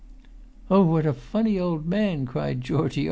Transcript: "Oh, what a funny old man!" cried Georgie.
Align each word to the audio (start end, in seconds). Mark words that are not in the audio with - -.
"Oh, 0.71 0.81
what 0.81 1.05
a 1.05 1.13
funny 1.13 1.59
old 1.59 1.85
man!" 1.85 2.25
cried 2.25 2.61
Georgie. 2.61 2.99